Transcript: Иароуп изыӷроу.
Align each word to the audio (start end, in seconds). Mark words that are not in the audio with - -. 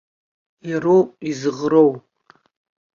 Иароуп 0.69 1.09
изыӷроу. 1.29 1.91